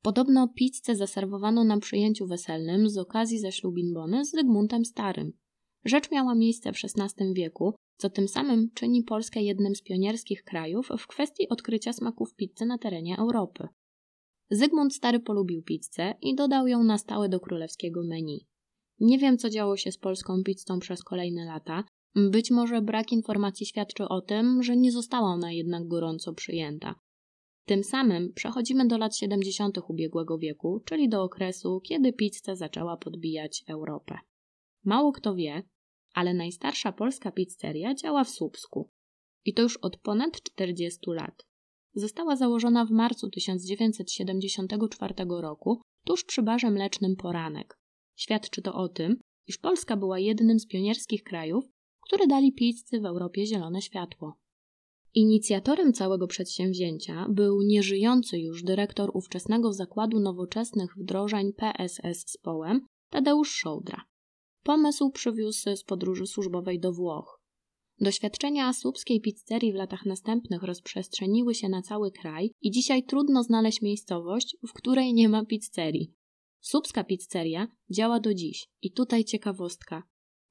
Podobno 0.02 0.48
pizzę 0.48 0.96
zaserwowano 0.96 1.64
na 1.64 1.80
przyjęciu 1.80 2.28
weselnym 2.28 2.90
z 2.90 2.98
okazji 2.98 3.40
zaślubin 3.40 3.94
Bony 3.94 4.26
z 4.26 4.32
Zygmuntem 4.32 4.86
Starym. 4.86 5.34
Rzecz 5.86 6.12
miała 6.12 6.36
miejsce 6.36 6.74
w 6.74 6.76
XVI 6.76 7.34
wieku, 7.34 7.74
co 7.98 8.10
tym 8.10 8.28
samym 8.28 8.72
czyni 8.74 9.04
Polskę 9.04 9.42
jednym 9.42 9.76
z 9.76 9.82
pionierskich 9.82 10.44
krajów 10.44 10.90
w 10.98 11.08
kwestii 11.08 11.50
odkrycia 11.50 11.94
smaków 11.94 12.36
pizzy 12.36 12.66
na 12.66 12.78
terenie 12.78 13.18
Europy. 13.18 13.68
Zygmunt 14.50 14.94
Stary 14.94 15.20
polubił 15.20 15.64
pizzę 15.64 16.14
i 16.22 16.36
dodał 16.36 16.68
ją 16.68 16.84
na 16.84 16.98
stałe 16.98 17.30
do 17.30 17.40
królewskiego 17.40 18.04
menu. 18.04 18.48
Nie 19.00 19.18
wiem, 19.18 19.38
co 19.38 19.50
działo 19.50 19.78
się 19.78 19.92
z 19.92 19.98
polską 19.98 20.44
pizzą 20.44 20.80
przez 20.80 21.04
kolejne 21.04 21.46
lata. 21.46 21.84
Być 22.16 22.52
może 22.52 22.82
brak 22.82 23.12
informacji 23.12 23.66
świadczy 23.66 24.08
o 24.08 24.22
tym, 24.22 24.64
że 24.64 24.78
nie 24.78 24.92
została 24.92 25.28
ona 25.28 25.52
jednak 25.52 25.88
gorąco 25.88 26.34
przyjęta. 26.34 26.96
Tym 27.66 27.84
samym 27.84 28.34
przechodzimy 28.34 28.88
do 28.88 28.98
lat 28.98 29.16
70. 29.16 29.78
ubiegłego 29.88 30.38
wieku, 30.38 30.82
czyli 30.86 31.10
do 31.10 31.24
okresu, 31.24 31.82
kiedy 31.84 32.14
pizza 32.14 32.56
zaczęła 32.56 32.98
podbijać 32.98 33.64
Europę. 33.68 34.20
Mało 34.86 35.12
kto 35.12 35.36
wie, 35.36 35.64
ale 36.14 36.34
najstarsza 36.34 36.92
polska 36.92 37.32
pizzeria 37.32 37.96
działa 37.96 38.24
w 38.24 38.30
Słupsku. 38.30 38.90
I 39.46 39.54
to 39.54 39.62
już 39.62 39.78
od 39.78 39.98
ponad 39.98 40.42
40 40.42 41.00
lat. 41.08 41.46
Została 41.94 42.36
założona 42.36 42.86
w 42.86 42.92
marcu 42.92 43.30
1974 43.30 45.14
roku, 45.42 45.82
tuż 46.06 46.24
przy 46.24 46.42
barze 46.42 46.72
mlecznym 46.72 47.16
Poranek. 47.16 47.80
Świadczy 48.16 48.62
to 48.62 48.74
o 48.74 48.90
tym, 48.90 49.20
iż 49.48 49.58
Polska 49.58 49.98
była 49.98 50.20
jednym 50.20 50.60
z 50.60 50.68
pionierskich 50.68 51.24
krajów, 51.24 51.66
które 52.08 52.28
dali 52.28 52.54
pizzy 52.54 53.00
w 53.00 53.06
Europie 53.06 53.46
zielone 53.46 53.82
światło. 53.82 54.34
Inicjatorem 55.14 55.94
całego 55.94 56.28
przedsięwzięcia 56.28 57.26
był 57.30 57.62
nieżyjący 57.62 58.40
już 58.40 58.64
dyrektor 58.64 59.12
ówczesnego 59.14 59.74
Zakładu 59.74 60.20
Nowoczesnych 60.20 60.98
Wdrożeń 60.98 61.54
PSS 61.54 62.24
z 62.28 62.38
Połem, 62.38 62.82
Tadeusz 63.10 63.52
Szołdra. 63.52 64.04
Pomysł 64.64 65.12
przywiózł 65.12 65.76
z 65.76 65.84
podróży 65.84 66.28
służbowej 66.28 66.80
do 66.80 66.94
Włoch. 66.94 67.42
Doświadczenia 68.00 68.74
słupskiej 68.74 69.22
pizzerii 69.22 69.74
w 69.74 69.76
latach 69.76 70.06
następnych 70.06 70.64
rozprzestrzeniły 70.64 71.56
się 71.56 71.70
na 71.70 71.82
cały 71.82 72.12
kraj 72.12 72.52
i 72.62 72.72
dzisiaj 72.72 73.04
trudno 73.04 73.44
znaleźć 73.44 73.82
miejscowość, 73.82 74.58
w 74.68 74.74
której 74.74 75.14
nie 75.14 75.30
ma 75.30 75.46
pizzerii. 75.46 76.14
Słupska 76.62 77.04
pizzeria 77.04 77.68
działa 77.90 78.20
do 78.20 78.34
dziś 78.34 78.68
i 78.82 78.92
tutaj 78.92 79.24
ciekawostka. 79.24 80.04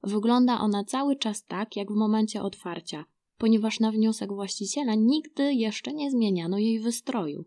Wygląda 0.07 0.59
ona 0.59 0.83
cały 0.83 1.15
czas 1.15 1.45
tak, 1.45 1.75
jak 1.75 1.91
w 1.91 1.95
momencie 1.95 2.41
otwarcia– 2.41 3.05
ponieważ 3.37 3.79
na 3.79 3.91
wniosek 3.91 4.33
właściciela 4.33 4.95
nigdy 4.95 5.53
jeszcze 5.53 5.93
nie 5.93 6.11
zmieniano 6.11 6.57
jej 6.57 6.79
wystroju. 6.79 7.45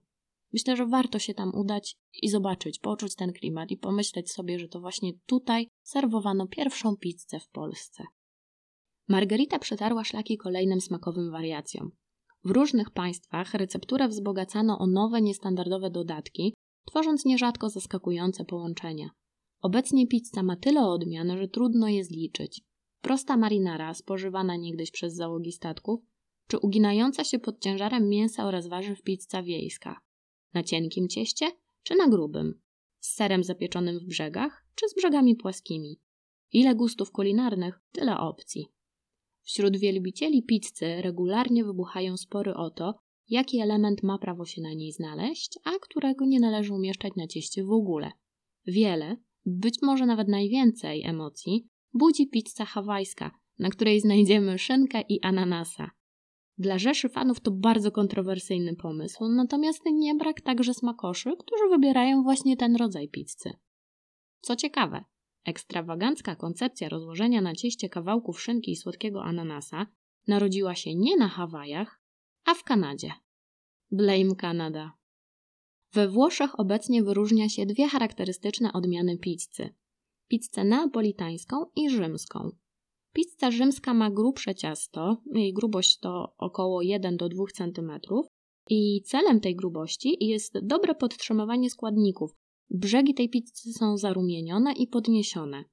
Myślę, 0.53 0.77
że 0.77 0.87
warto 0.87 1.19
się 1.19 1.35
tam 1.35 1.55
udać 1.55 1.97
i 2.23 2.29
zobaczyć, 2.29 2.79
poczuć 2.79 3.15
ten 3.15 3.33
klimat 3.33 3.71
i 3.71 3.77
pomyśleć 3.77 4.33
sobie, 4.33 4.59
że 4.59 4.69
to 4.69 4.81
właśnie 4.81 5.13
tutaj 5.27 5.69
serwowano 5.83 6.47
pierwszą 6.47 6.97
pizzę 6.97 7.41
w 7.41 7.49
Polsce. 7.49 8.05
Margarita 9.09 9.59
przetarła 9.59 10.05
szlaki 10.05 10.37
kolejnym 10.37 10.81
smakowym 10.81 11.31
wariacjom. 11.31 11.91
W 12.45 12.51
różnych 12.51 12.91
państwach 12.91 13.55
recepturę 13.55 14.09
wzbogacano 14.09 14.79
o 14.79 14.87
nowe, 14.87 15.23
niestandardowe 15.23 15.91
dodatki, 15.91 16.55
tworząc 16.87 17.25
nierzadko 17.25 17.69
zaskakujące 17.69 18.45
połączenia. 18.45 19.11
Obecnie 19.61 20.07
pizza 20.07 20.43
ma 20.43 20.57
tyle 20.57 20.87
odmian, 20.87 21.37
że 21.39 21.49
trudno 21.49 21.89
je 21.89 22.05
zliczyć 22.05 22.65
prosta 23.01 23.37
marinara 23.37 23.95
spożywana 23.95 24.57
niegdyś 24.57 24.91
przez 24.91 25.15
załogi 25.15 25.53
statków, 25.53 26.01
czy 26.47 26.59
uginająca 26.59 27.25
się 27.25 27.39
pod 27.39 27.61
ciężarem 27.61 28.09
mięsa 28.09 28.45
oraz 28.45 28.67
warzyw 28.67 29.03
pizza 29.03 29.43
wiejska. 29.43 30.01
Na 30.55 30.63
cienkim 30.63 31.09
cieście, 31.09 31.47
czy 31.83 31.95
na 31.95 32.09
grubym? 32.09 32.61
Z 33.01 33.15
serem 33.15 33.45
zapieczonym 33.45 33.99
w 33.99 34.05
brzegach, 34.05 34.67
czy 34.75 34.89
z 34.89 34.95
brzegami 34.95 35.37
płaskimi? 35.37 36.01
Ile 36.53 36.75
gustów 36.75 37.13
kulinarnych, 37.13 37.81
tyle 37.93 38.19
opcji. 38.19 38.67
Wśród 39.43 39.77
wielbicieli 39.77 40.43
pizzy 40.43 41.03
regularnie 41.03 41.65
wybuchają 41.65 42.17
spory 42.17 42.55
o 42.55 42.71
to, 42.71 42.95
jaki 43.29 43.61
element 43.61 44.03
ma 44.03 44.19
prawo 44.19 44.45
się 44.45 44.63
na 44.63 44.73
niej 44.73 44.93
znaleźć, 44.93 45.59
a 45.65 45.71
którego 45.71 46.27
nie 46.27 46.41
należy 46.41 46.75
umieszczać 46.75 47.13
na 47.17 47.27
cieście 47.27 47.65
w 47.65 47.73
ogóle. 47.73 48.11
Wiele, 48.67 49.17
być 49.47 49.83
może 49.83 50.07
nawet 50.07 50.29
najwięcej 50.29 51.07
emocji 51.07 51.69
budzi 51.93 52.29
pizza 52.29 52.65
hawajska, 52.65 53.31
na 53.59 53.71
której 53.71 54.01
znajdziemy 54.01 54.59
szynkę 54.59 55.01
i 55.09 55.21
ananasa. 55.23 55.91
Dla 56.59 56.79
rzeszy 56.79 57.09
fanów 57.09 57.41
to 57.41 57.51
bardzo 57.51 57.91
kontrowersyjny 57.93 58.77
pomysł, 58.77 59.29
natomiast 59.29 59.83
nie 59.93 60.15
brak 60.15 60.41
także 60.41 60.75
smakoszy, 60.75 61.31
którzy 61.39 61.69
wybierają 61.71 62.23
właśnie 62.23 62.57
ten 62.57 62.77
rodzaj 62.77 63.09
pizzy. 63.09 63.51
Co 64.41 64.57
ciekawe, 64.57 65.05
ekstrawagancka 65.45 66.37
koncepcja 66.37 66.89
rozłożenia 66.89 67.41
na 67.41 67.55
cieście 67.55 67.89
kawałków 67.89 68.41
szynki 68.41 68.73
i 68.73 68.77
słodkiego 68.77 69.25
ananasa 69.25 69.87
narodziła 70.27 70.75
się 70.75 70.95
nie 70.95 71.17
na 71.17 71.29
Hawajach, 71.29 72.01
a 72.45 72.55
w 72.55 72.65
Kanadzie. 72.65 73.13
Blame 73.91 74.35
Canada. 74.41 75.00
We 75.95 76.09
Włoszech 76.09 76.61
obecnie 76.61 77.03
wyróżnia 77.03 77.49
się 77.49 77.67
dwie 77.67 77.89
charakterystyczne 77.89 78.73
odmiany 78.73 79.19
pizzy 79.19 79.71
pizzę 80.31 80.65
neapolitańską 80.65 81.57
i 81.77 81.91
rzymską. 81.91 82.51
Pizza 83.13 83.51
rzymska 83.51 83.95
ma 83.95 84.11
grubsze 84.11 84.55
ciasto, 84.55 85.17
jej 85.35 85.53
grubość 85.53 85.99
to 85.99 86.35
około 86.39 86.83
1 86.83 87.17
do 87.17 87.29
2 87.29 87.45
cm 87.55 87.93
i 88.69 89.03
celem 89.03 89.41
tej 89.41 89.57
grubości 89.57 90.17
jest 90.21 90.59
dobre 90.63 90.95
podtrzymywanie 90.95 91.71
składników. 91.71 92.31
Brzegi 92.71 93.15
tej 93.15 93.29
pizzy 93.29 93.73
są 93.73 93.97
zarumienione 93.97 94.73
i 94.73 94.87
podniesione. 94.87 95.65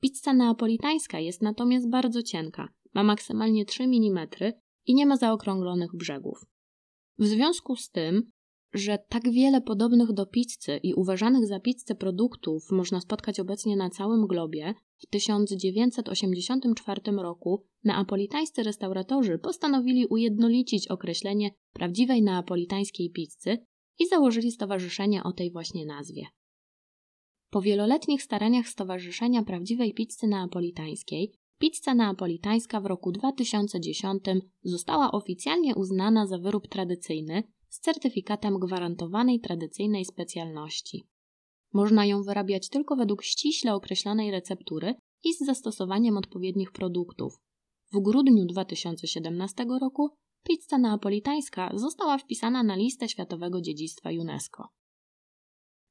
Pizza 0.00 0.32
neapolitańska 0.32 1.20
jest 1.20 1.42
natomiast 1.42 1.90
bardzo 1.90 2.22
cienka, 2.22 2.68
ma 2.94 3.02
maksymalnie 3.02 3.64
3 3.64 3.82
mm 3.82 4.28
i 4.86 4.94
nie 4.94 5.06
ma 5.06 5.16
zaokrąglonych 5.16 5.96
brzegów. 5.96 6.38
W 7.18 7.26
związku 7.26 7.76
z 7.76 7.90
tym 7.90 8.30
że 8.74 8.98
tak 9.08 9.30
wiele 9.30 9.60
podobnych 9.60 10.12
do 10.12 10.26
pizzy 10.26 10.76
i 10.82 10.94
uważanych 10.94 11.46
za 11.46 11.60
pizzę 11.60 11.94
produktów 11.94 12.70
można 12.70 13.00
spotkać 13.00 13.40
obecnie 13.40 13.76
na 13.76 13.90
całym 13.90 14.26
globie, 14.26 14.74
w 14.98 15.06
1984 15.06 17.00
roku 17.12 17.64
neapolitańscy 17.84 18.62
restauratorzy 18.62 19.38
postanowili 19.38 20.06
ujednolicić 20.06 20.88
określenie 20.88 21.50
prawdziwej 21.72 22.22
neapolitańskiej 22.22 23.10
pizzy 23.10 23.58
i 23.98 24.06
założyli 24.06 24.50
stowarzyszenie 24.50 25.22
o 25.22 25.32
tej 25.32 25.50
właśnie 25.50 25.86
nazwie. 25.86 26.26
Po 27.50 27.62
wieloletnich 27.62 28.22
staraniach 28.22 28.68
Stowarzyszenia 28.68 29.42
Prawdziwej 29.42 29.94
Pizzy 29.94 30.26
Neapolitańskiej, 30.26 31.32
pizza 31.58 31.94
neapolitańska 31.94 32.80
w 32.80 32.86
roku 32.86 33.12
2010 33.12 34.24
została 34.62 35.12
oficjalnie 35.12 35.74
uznana 35.74 36.26
za 36.26 36.38
wyrób 36.38 36.68
tradycyjny 36.68 37.42
z 37.72 37.80
certyfikatem 37.80 38.58
gwarantowanej 38.58 39.40
tradycyjnej 39.40 40.04
specjalności. 40.04 41.06
Można 41.72 42.06
ją 42.06 42.22
wyrabiać 42.22 42.68
tylko 42.68 42.96
według 42.96 43.22
ściśle 43.22 43.74
określonej 43.74 44.30
receptury 44.30 44.94
i 45.24 45.34
z 45.34 45.38
zastosowaniem 45.38 46.16
odpowiednich 46.16 46.72
produktów. 46.72 47.34
W 47.92 48.00
grudniu 48.00 48.44
2017 48.44 49.66
roku 49.80 50.10
pizza 50.44 50.78
neapolitańska 50.78 51.70
została 51.74 52.18
wpisana 52.18 52.62
na 52.62 52.76
listę 52.76 53.08
Światowego 53.08 53.60
Dziedzictwa 53.60 54.10
UNESCO. 54.10 54.68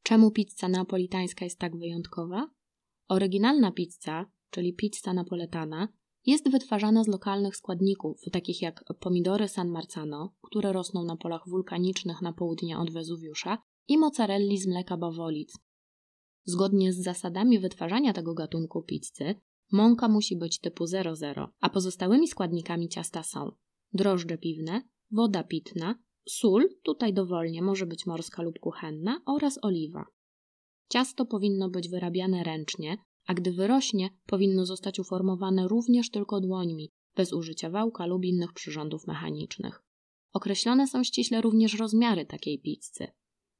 Czemu 0.03 0.31
pizza 0.31 0.67
neapolitańska 0.67 1.45
jest 1.45 1.59
tak 1.59 1.77
wyjątkowa? 1.77 2.49
Oryginalna 3.07 3.71
pizza, 3.71 4.25
czyli 4.49 4.73
pizza 4.73 5.13
napoletana, 5.13 5.87
jest 6.25 6.51
wytwarzana 6.51 7.03
z 7.03 7.07
lokalnych 7.07 7.55
składników, 7.55 8.21
takich 8.31 8.61
jak 8.61 8.83
pomidory 8.99 9.47
San 9.47 9.69
Marzano, 9.69 10.33
które 10.41 10.73
rosną 10.73 11.03
na 11.03 11.17
polach 11.17 11.41
wulkanicznych 11.47 12.21
na 12.21 12.33
południe 12.33 12.79
od 12.79 12.91
Wezuwiusza, 12.91 13.57
i 13.87 13.97
mozzarelli 13.97 14.57
z 14.57 14.67
mleka 14.67 14.97
bawolic. 14.97 15.57
Zgodnie 16.45 16.93
z 16.93 17.03
zasadami 17.03 17.59
wytwarzania 17.59 18.13
tego 18.13 18.33
gatunku 18.33 18.83
pizzy, 18.83 19.35
Mąka 19.71 20.07
musi 20.07 20.37
być 20.37 20.59
typu 20.59 20.85
00, 20.85 21.49
a 21.59 21.69
pozostałymi 21.69 22.27
składnikami 22.27 22.89
ciasta 22.89 23.23
są 23.23 23.51
drożdże 23.93 24.37
piwne, 24.37 24.81
woda 25.11 25.43
pitna, 25.43 25.95
sól, 26.29 26.69
tutaj 26.83 27.13
dowolnie 27.13 27.61
może 27.61 27.85
być 27.85 28.05
morska 28.05 28.41
lub 28.41 28.59
kuchenna 28.59 29.21
oraz 29.25 29.59
oliwa. 29.61 30.05
Ciasto 30.89 31.25
powinno 31.25 31.69
być 31.69 31.89
wyrabiane 31.89 32.43
ręcznie, 32.43 32.97
a 33.25 33.33
gdy 33.33 33.51
wyrośnie, 33.51 34.09
powinno 34.25 34.65
zostać 34.65 34.99
uformowane 34.99 35.67
również 35.67 36.09
tylko 36.09 36.41
dłońmi, 36.41 36.91
bez 37.15 37.33
użycia 37.33 37.69
wałka 37.69 38.05
lub 38.05 38.25
innych 38.25 38.53
przyrządów 38.53 39.07
mechanicznych. 39.07 39.83
Określone 40.33 40.87
są 40.87 41.03
ściśle 41.03 41.41
również 41.41 41.73
rozmiary 41.73 42.25
takiej 42.25 42.59
pizzy. 42.59 43.07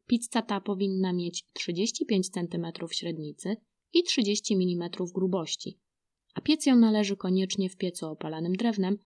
Pizza 0.08 0.42
ta 0.42 0.62
powinna 0.62 1.14
mieć 1.14 1.46
35 1.54 2.30
cm 2.30 2.66
średnicy 2.92 3.56
i 3.94 4.04
30 4.04 4.54
mm 4.54 4.90
grubości, 5.14 5.80
a 6.34 6.42
piec 6.42 6.66
ją 6.66 6.76
należy 6.76 7.18
koniecznie 7.18 7.70
w 7.70 7.78
piecu 7.78 8.08
opalanym 8.08 8.54
drewnem, 8.54 8.98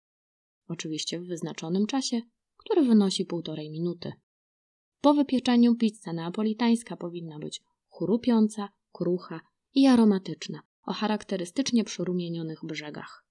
oczywiście 0.68 1.20
w 1.20 1.28
wyznaczonym 1.28 1.86
czasie, 1.86 2.22
który 2.58 2.84
wynosi 2.84 3.26
półtorej 3.26 3.70
minuty. 3.70 4.14
Po 5.02 5.14
wypieczeniu 5.14 5.76
pizza 5.76 6.14
neapolitańska 6.14 6.98
powinna 6.98 7.40
być 7.40 7.62
chrupiąca, 7.90 8.70
krucha 8.92 9.42
i 9.76 9.88
aromatyczna, 9.88 10.60
o 10.86 10.94
charakterystycznie 10.94 11.84
przyrumienionych 11.84 12.60
brzegach. 12.64 13.26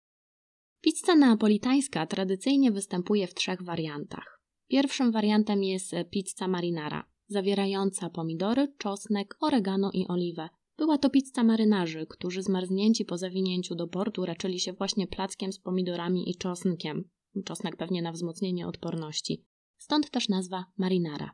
Pizza 0.80 1.14
neapolitańska 1.14 2.06
tradycyjnie 2.06 2.72
występuje 2.72 3.26
w 3.26 3.34
trzech 3.34 3.62
wariantach. 3.62 4.40
Pierwszym 4.68 5.12
wariantem 5.12 5.62
jest 5.62 5.92
pizza 6.10 6.48
marinara, 6.48 7.04
zawierająca 7.26 8.10
pomidory, 8.10 8.74
czosnek, 8.78 9.36
oregano 9.40 9.90
i 9.92 10.06
oliwę. 10.08 10.48
Była 10.76 10.98
to 10.98 11.10
pizza 11.10 11.44
marynarzy, 11.44 12.06
którzy 12.06 12.42
zmarznięci 12.42 13.04
po 13.04 13.18
zawinięciu 13.18 13.74
do 13.74 13.88
portu 13.88 14.26
raczyli 14.26 14.60
się 14.60 14.72
właśnie 14.72 15.06
plackiem 15.06 15.52
z 15.52 15.58
pomidorami 15.58 16.30
i 16.30 16.36
czosnkiem. 16.36 17.08
Czosnek 17.44 17.76
pewnie 17.76 18.02
na 18.02 18.12
wzmocnienie 18.12 18.66
odporności. 18.66 19.44
Stąd 19.78 20.10
też 20.10 20.28
nazwa 20.28 20.64
marinara. 20.76 21.30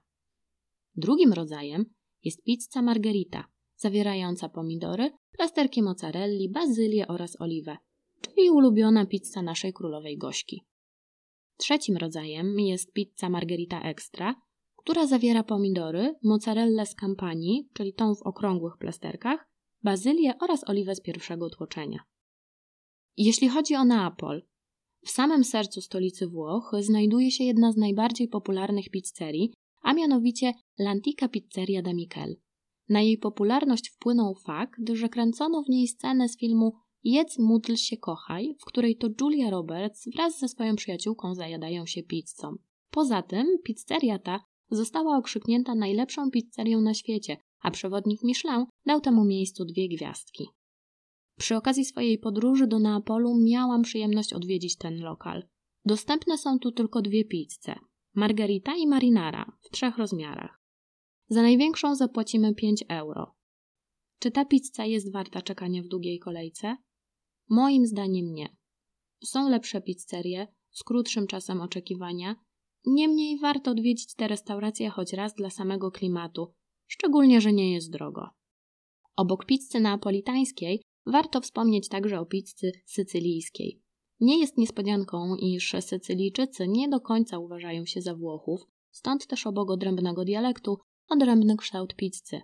Drugim 0.96 1.32
rodzajem 1.32 1.84
jest 2.24 2.42
pizza 2.42 2.82
margherita, 2.82 3.44
zawierająca 3.80 4.48
pomidory, 4.48 5.10
plasterki 5.32 5.82
mozzarelli, 5.82 6.48
bazylię 6.48 7.08
oraz 7.08 7.40
oliwę, 7.40 7.76
czyli 8.20 8.50
ulubiona 8.50 9.06
pizza 9.06 9.42
naszej 9.42 9.72
królowej 9.72 10.18
Gośki. 10.18 10.62
Trzecim 11.56 11.96
rodzajem 11.96 12.60
jest 12.60 12.92
pizza 12.92 13.28
margherita 13.28 13.82
extra, 13.82 14.34
która 14.76 15.06
zawiera 15.06 15.42
pomidory, 15.42 16.14
mozzarellę 16.22 16.86
z 16.86 16.94
kampanii, 16.94 17.68
czyli 17.74 17.94
tą 17.94 18.14
w 18.14 18.22
okrągłych 18.22 18.76
plasterkach, 18.78 19.48
bazylię 19.82 20.34
oraz 20.40 20.68
oliwę 20.68 20.94
z 20.94 21.00
pierwszego 21.00 21.50
tłoczenia. 21.50 21.98
Jeśli 23.16 23.48
chodzi 23.48 23.74
o 23.74 23.84
Neapol, 23.84 24.42
w 25.06 25.10
samym 25.10 25.44
sercu 25.44 25.80
stolicy 25.80 26.26
Włoch 26.26 26.72
znajduje 26.80 27.30
się 27.30 27.44
jedna 27.44 27.72
z 27.72 27.76
najbardziej 27.76 28.28
popularnych 28.28 28.90
pizzerii, 28.90 29.52
a 29.82 29.94
mianowicie 29.94 30.52
L'Antica 30.80 31.28
Pizzeria 31.28 31.82
da 31.82 31.94
Michel. 31.94 32.36
Na 32.90 33.00
jej 33.00 33.18
popularność 33.18 33.88
wpłynął 33.88 34.34
fakt, 34.34 34.80
że 34.92 35.08
kręcono 35.08 35.62
w 35.62 35.68
niej 35.68 35.88
scenę 35.88 36.28
z 36.28 36.38
filmu 36.38 36.72
Jedz, 37.04 37.38
módl 37.38 37.74
się, 37.74 37.96
kochaj, 37.96 38.54
w 38.60 38.64
której 38.64 38.96
to 38.96 39.08
Julia 39.20 39.50
Roberts 39.50 40.08
wraz 40.14 40.38
ze 40.38 40.48
swoją 40.48 40.76
przyjaciółką 40.76 41.34
zajadają 41.34 41.86
się 41.86 42.02
pizzą. 42.02 42.56
Poza 42.90 43.22
tym 43.22 43.58
pizzeria 43.64 44.18
ta 44.18 44.40
została 44.70 45.16
okrzyknięta 45.16 45.74
najlepszą 45.74 46.30
pizzerią 46.30 46.80
na 46.80 46.94
świecie, 46.94 47.36
a 47.60 47.70
przewodnik 47.70 48.22
Michelin 48.22 48.66
dał 48.86 49.00
temu 49.00 49.24
miejscu 49.24 49.64
dwie 49.64 49.88
gwiazdki. 49.88 50.48
Przy 51.38 51.56
okazji 51.56 51.84
swojej 51.84 52.18
podróży 52.18 52.66
do 52.66 52.78
Neapolu 52.78 53.34
miałam 53.40 53.82
przyjemność 53.82 54.32
odwiedzić 54.32 54.76
ten 54.76 55.00
lokal. 55.00 55.42
Dostępne 55.84 56.38
są 56.38 56.58
tu 56.58 56.72
tylko 56.72 57.02
dwie 57.02 57.24
pizze: 57.24 57.74
margarita 58.14 58.76
i 58.76 58.86
marinara 58.86 59.52
w 59.60 59.70
trzech 59.70 59.98
rozmiarach. 59.98 60.59
Za 61.32 61.42
największą 61.42 61.94
zapłacimy 61.94 62.54
5 62.54 62.84
euro. 62.88 63.34
Czy 64.18 64.30
ta 64.30 64.44
pizza 64.44 64.84
jest 64.84 65.12
warta 65.12 65.42
czekania 65.42 65.82
w 65.82 65.88
długiej 65.88 66.18
kolejce? 66.18 66.76
Moim 67.48 67.86
zdaniem 67.86 68.32
nie. 68.32 68.56
Są 69.24 69.48
lepsze 69.48 69.80
pizzerie 69.80 70.46
z 70.70 70.84
krótszym 70.84 71.26
czasem 71.26 71.60
oczekiwania, 71.60 72.36
niemniej 72.86 73.38
warto 73.38 73.70
odwiedzić 73.70 74.14
tę 74.14 74.28
restaurację 74.28 74.90
choć 74.90 75.12
raz 75.12 75.34
dla 75.34 75.50
samego 75.50 75.90
klimatu, 75.90 76.54
szczególnie, 76.86 77.40
że 77.40 77.52
nie 77.52 77.72
jest 77.72 77.90
drogo. 77.90 78.28
Obok 79.16 79.46
pizzy 79.46 79.80
neapolitańskiej 79.80 80.82
warto 81.06 81.40
wspomnieć 81.40 81.88
także 81.88 82.20
o 82.20 82.26
pizzy 82.26 82.72
sycylijskiej. 82.86 83.82
Nie 84.20 84.38
jest 84.38 84.58
niespodzianką, 84.58 85.36
iż 85.36 85.74
Sycylijczycy 85.80 86.68
nie 86.68 86.88
do 86.88 87.00
końca 87.00 87.38
uważają 87.38 87.86
się 87.86 88.02
za 88.02 88.14
Włochów, 88.14 88.60
stąd 88.90 89.26
też 89.26 89.46
obok 89.46 89.70
odrębnego 89.70 90.24
dialektu 90.24 90.78
odrębny 91.10 91.56
kształt 91.56 91.94
pizzy. 91.94 92.40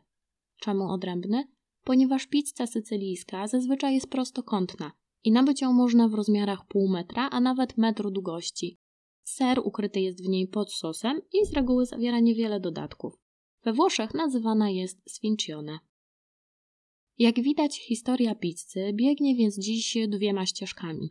Czemu 0.60 0.90
odrębny? 0.92 1.44
Ponieważ 1.84 2.26
pizza 2.26 2.66
sycylijska 2.66 3.46
zazwyczaj 3.46 3.94
jest 3.94 4.10
prostokątna 4.10 4.92
i 5.24 5.32
nabyć 5.32 5.60
ją 5.62 5.72
można 5.72 6.08
w 6.08 6.14
rozmiarach 6.14 6.66
pół 6.68 6.88
metra, 6.88 7.28
a 7.30 7.40
nawet 7.40 7.78
metru 7.78 8.10
długości. 8.10 8.78
Ser 9.24 9.58
ukryty 9.58 10.00
jest 10.00 10.24
w 10.24 10.28
niej 10.28 10.48
pod 10.48 10.72
sosem 10.72 11.20
i 11.32 11.46
z 11.46 11.52
reguły 11.52 11.86
zawiera 11.86 12.20
niewiele 12.20 12.60
dodatków. 12.60 13.14
We 13.64 13.72
Włoszech 13.72 14.14
nazywana 14.14 14.70
jest 14.70 15.10
sfincione. 15.10 15.78
Jak 17.18 17.40
widać, 17.40 17.78
historia 17.78 18.34
pizzy 18.34 18.92
biegnie 18.94 19.34
więc 19.34 19.58
dziś 19.58 19.96
dwiema 20.08 20.46
ścieżkami. 20.46 21.10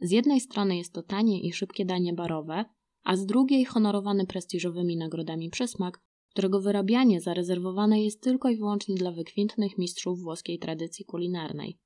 Z 0.00 0.10
jednej 0.10 0.40
strony 0.40 0.76
jest 0.76 0.92
to 0.92 1.02
tanie 1.02 1.42
i 1.42 1.52
szybkie 1.52 1.84
danie 1.84 2.12
barowe, 2.12 2.64
a 3.04 3.16
z 3.16 3.26
drugiej 3.26 3.64
honorowany 3.64 4.26
prestiżowymi 4.26 4.96
nagrodami 4.96 5.50
przysmak, 5.50 6.00
którego 6.36 6.60
wyrabianie 6.60 7.20
zarezerwowane 7.20 8.02
jest 8.02 8.22
tylko 8.22 8.48
i 8.48 8.56
wyłącznie 8.56 8.94
dla 8.94 9.12
wykwintnych 9.12 9.78
mistrzów 9.78 10.20
włoskiej 10.20 10.58
tradycji 10.58 11.04
kulinarnej. 11.04 11.78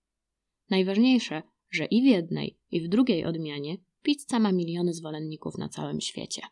Najważniejsze, 0.71 1.43
że 1.71 1.85
i 1.85 2.03
w 2.03 2.05
jednej, 2.05 2.59
i 2.71 2.81
w 2.81 2.89
drugiej 2.89 3.25
odmianie 3.25 3.77
pizza 4.03 4.39
ma 4.39 4.53
miliony 4.53 4.95
zwolenników 4.95 5.59
na 5.59 5.69
całym 5.69 6.01
świecie. 6.01 6.43